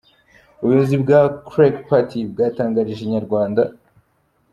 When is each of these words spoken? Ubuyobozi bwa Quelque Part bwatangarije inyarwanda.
Ubuyobozi 0.61 0.95
bwa 1.03 1.19
Quelque 1.47 1.83
Part 1.87 2.11
bwatangarije 2.31 3.01
inyarwanda. 3.03 3.61